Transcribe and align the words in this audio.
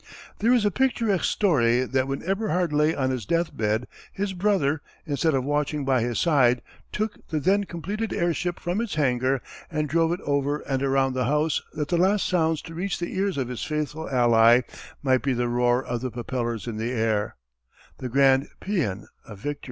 There 0.39 0.51
is 0.51 0.65
a 0.65 0.71
picturesque 0.71 1.25
story 1.25 1.81
that 1.85 2.07
when 2.07 2.27
Eberhard 2.27 2.73
lay 2.73 2.95
on 2.95 3.11
his 3.11 3.23
death 3.23 3.55
bed 3.55 3.85
his 4.11 4.33
brother, 4.33 4.81
instead 5.05 5.35
of 5.35 5.43
watching 5.43 5.85
by 5.85 6.01
his 6.01 6.17
side, 6.17 6.63
took 6.91 7.27
the 7.27 7.39
then 7.39 7.65
completed 7.65 8.11
airship 8.11 8.59
from 8.59 8.81
its 8.81 8.95
hangar, 8.95 9.43
and 9.69 9.87
drove 9.87 10.11
it 10.11 10.21
over 10.21 10.61
and 10.61 10.81
around 10.81 11.13
the 11.13 11.25
house 11.25 11.61
that 11.75 11.89
the 11.89 11.99
last 11.99 12.25
sounds 12.27 12.63
to 12.63 12.73
reach 12.73 12.97
the 12.97 13.15
ears 13.15 13.37
of 13.37 13.47
his 13.47 13.63
faithful 13.63 14.09
ally 14.09 14.61
might 15.03 15.21
be 15.21 15.33
the 15.33 15.47
roar 15.47 15.83
of 15.85 16.01
the 16.01 16.09
propellers 16.09 16.65
in 16.65 16.77
the 16.77 16.91
air 16.91 17.35
the 17.99 18.09
grand 18.09 18.47
pæan 18.59 19.05
of 19.27 19.37
victory. 19.37 19.59